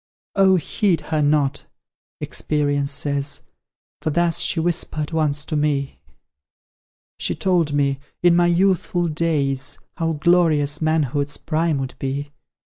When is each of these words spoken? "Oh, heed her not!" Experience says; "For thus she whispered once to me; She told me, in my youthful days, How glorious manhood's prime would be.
"Oh, 0.35 0.55
heed 0.55 0.99
her 1.01 1.21
not!" 1.21 1.67
Experience 2.19 2.91
says; 2.91 3.41
"For 4.01 4.09
thus 4.09 4.39
she 4.39 4.59
whispered 4.59 5.11
once 5.11 5.45
to 5.45 5.55
me; 5.55 5.99
She 7.19 7.35
told 7.35 7.71
me, 7.73 7.99
in 8.23 8.35
my 8.35 8.47
youthful 8.47 9.05
days, 9.05 9.77
How 9.97 10.13
glorious 10.13 10.81
manhood's 10.81 11.37
prime 11.37 11.77
would 11.77 11.93
be. 11.99 12.31